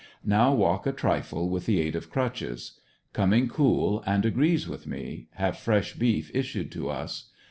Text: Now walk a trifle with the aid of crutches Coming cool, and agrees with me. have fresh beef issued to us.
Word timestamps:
Now 0.25 0.51
walk 0.51 0.87
a 0.87 0.91
trifle 0.93 1.47
with 1.47 1.67
the 1.67 1.79
aid 1.79 1.95
of 1.95 2.09
crutches 2.09 2.79
Coming 3.13 3.47
cool, 3.47 4.01
and 4.07 4.25
agrees 4.25 4.67
with 4.67 4.87
me. 4.87 5.27
have 5.33 5.57
fresh 5.57 5.93
beef 5.93 6.31
issued 6.33 6.71
to 6.71 6.89
us. 6.89 7.29